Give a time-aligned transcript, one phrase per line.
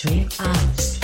[0.00, 0.97] Dream House.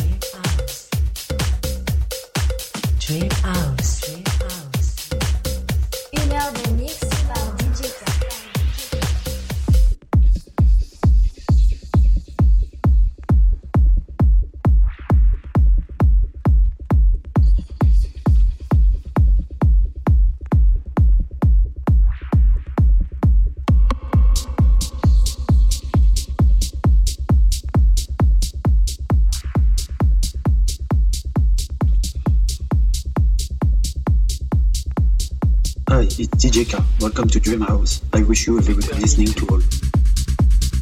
[36.45, 38.03] DJ K, welcome to Dream House.
[38.13, 39.61] I wish you a very good listening to all.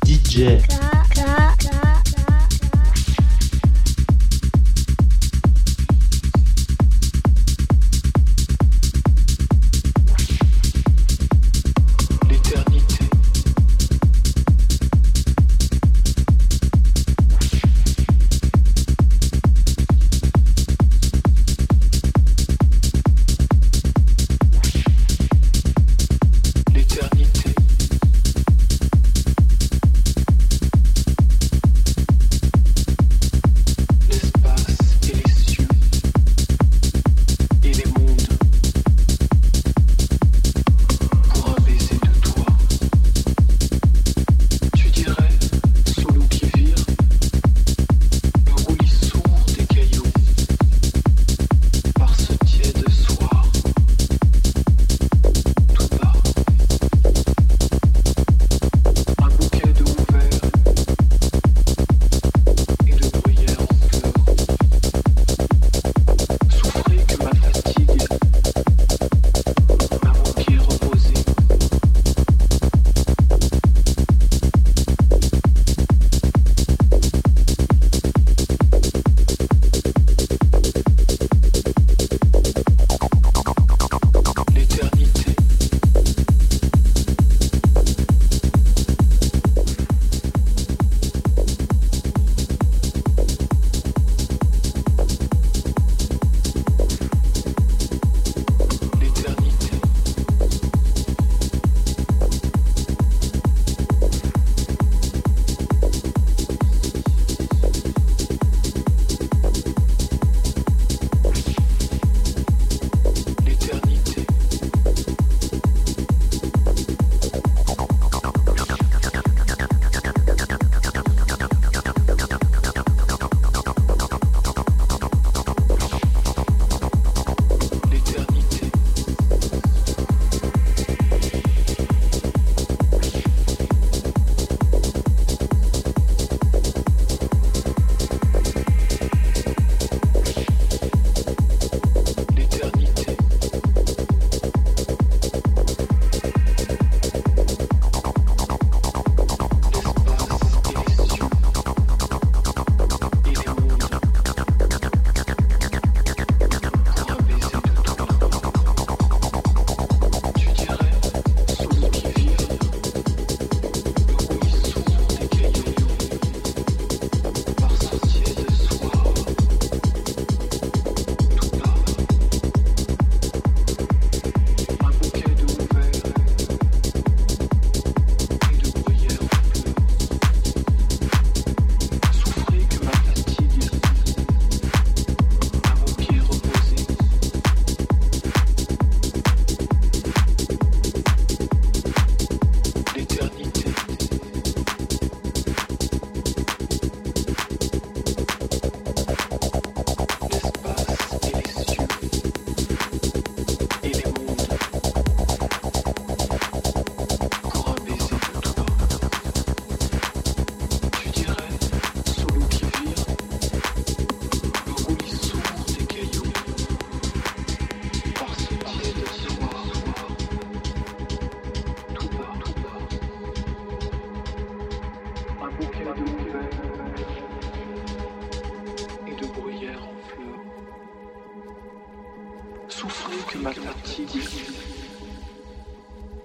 [0.05, 1.02] DJ.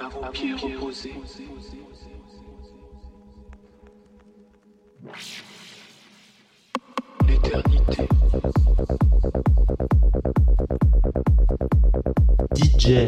[0.09, 0.56] vos pieds.
[7.27, 8.07] L'éternité.
[12.56, 13.07] DJ.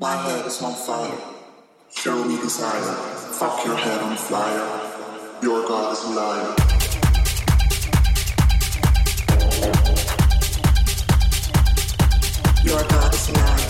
[0.00, 1.18] My head is on fire.
[1.94, 2.94] Show me desire.
[3.38, 5.42] Fuck your head on fire.
[5.42, 6.54] Your God is a liar.
[12.64, 13.69] your God is mine.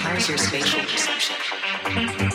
[0.00, 2.27] How's your spatial perception?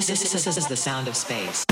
[0.00, 1.69] This is, this is, this is the sound of space.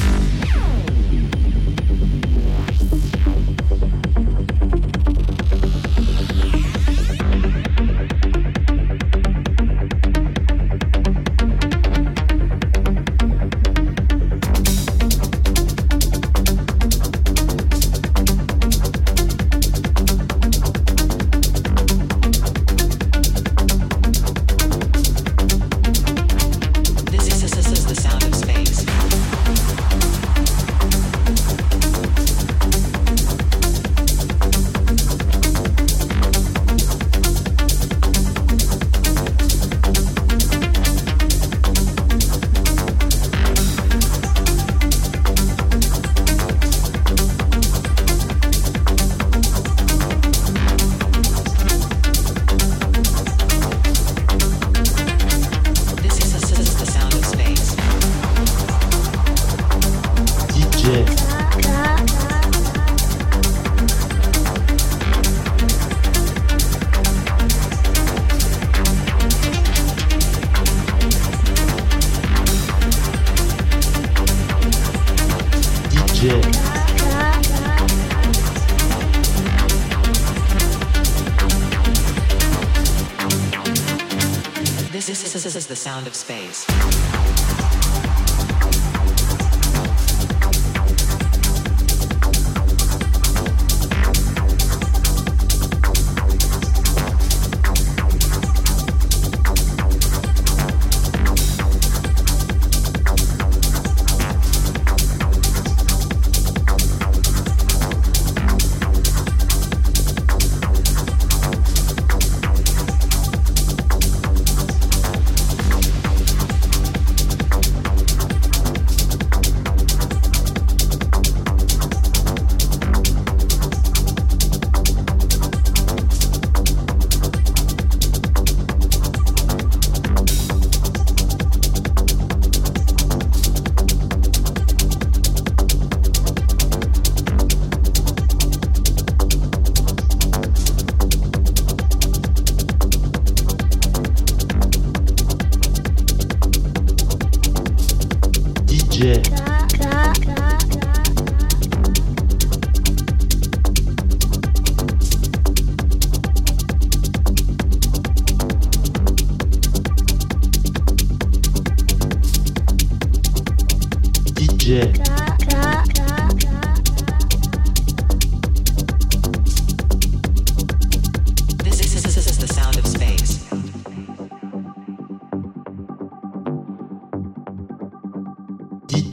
[85.78, 86.67] sound of space.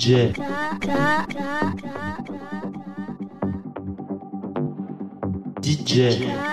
[0.06, 0.34] DJ,
[5.62, 6.45] DJ,